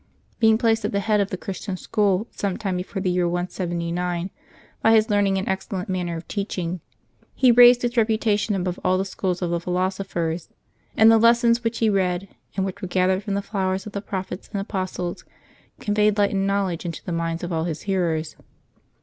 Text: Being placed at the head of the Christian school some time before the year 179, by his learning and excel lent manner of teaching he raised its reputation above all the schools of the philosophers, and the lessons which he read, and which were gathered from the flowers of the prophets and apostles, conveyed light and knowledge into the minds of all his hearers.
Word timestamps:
Being 0.39 0.57
placed 0.57 0.83
at 0.83 0.93
the 0.93 0.99
head 0.99 1.19
of 1.19 1.29
the 1.29 1.37
Christian 1.37 1.77
school 1.77 2.25
some 2.31 2.57
time 2.57 2.75
before 2.75 3.03
the 3.03 3.11
year 3.11 3.27
179, 3.27 4.31
by 4.81 4.93
his 4.95 5.11
learning 5.11 5.37
and 5.37 5.47
excel 5.47 5.77
lent 5.77 5.89
manner 5.89 6.17
of 6.17 6.27
teaching 6.27 6.81
he 7.35 7.51
raised 7.51 7.83
its 7.83 7.95
reputation 7.95 8.55
above 8.55 8.79
all 8.83 8.97
the 8.97 9.05
schools 9.05 9.43
of 9.43 9.51
the 9.51 9.59
philosophers, 9.59 10.49
and 10.97 11.11
the 11.11 11.19
lessons 11.19 11.63
which 11.63 11.77
he 11.77 11.87
read, 11.87 12.29
and 12.57 12.65
which 12.65 12.81
were 12.81 12.87
gathered 12.87 13.21
from 13.21 13.35
the 13.35 13.43
flowers 13.43 13.85
of 13.85 13.91
the 13.91 14.01
prophets 14.01 14.49
and 14.51 14.59
apostles, 14.59 15.23
conveyed 15.79 16.17
light 16.17 16.31
and 16.31 16.47
knowledge 16.47 16.83
into 16.83 17.03
the 17.05 17.11
minds 17.11 17.43
of 17.43 17.53
all 17.53 17.65
his 17.65 17.81
hearers. 17.83 18.35